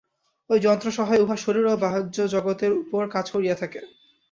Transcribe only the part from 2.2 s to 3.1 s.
জগতের উপর